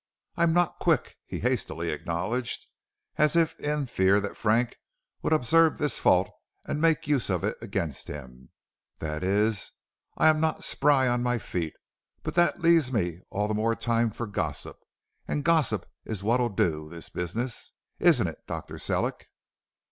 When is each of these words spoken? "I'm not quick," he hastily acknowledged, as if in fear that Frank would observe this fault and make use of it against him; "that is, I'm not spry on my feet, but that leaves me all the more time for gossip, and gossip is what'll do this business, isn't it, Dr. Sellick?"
"I'm 0.35 0.51
not 0.51 0.79
quick," 0.79 1.15
he 1.27 1.41
hastily 1.41 1.91
acknowledged, 1.91 2.65
as 3.17 3.35
if 3.35 3.53
in 3.59 3.85
fear 3.85 4.19
that 4.19 4.35
Frank 4.35 4.77
would 5.21 5.31
observe 5.31 5.77
this 5.77 5.99
fault 5.99 6.27
and 6.65 6.81
make 6.81 7.07
use 7.07 7.29
of 7.29 7.43
it 7.43 7.55
against 7.61 8.07
him; 8.07 8.49
"that 8.99 9.23
is, 9.23 9.71
I'm 10.17 10.39
not 10.39 10.63
spry 10.63 11.07
on 11.07 11.21
my 11.21 11.37
feet, 11.37 11.75
but 12.23 12.33
that 12.33 12.61
leaves 12.61 12.91
me 12.91 13.19
all 13.29 13.47
the 13.47 13.53
more 13.53 13.75
time 13.75 14.09
for 14.09 14.25
gossip, 14.25 14.79
and 15.27 15.43
gossip 15.43 15.85
is 16.03 16.23
what'll 16.23 16.49
do 16.49 16.89
this 16.89 17.09
business, 17.09 17.73
isn't 17.99 18.25
it, 18.27 18.39
Dr. 18.47 18.79
Sellick?" 18.79 19.29